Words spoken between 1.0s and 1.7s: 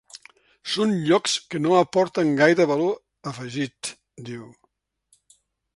llocs que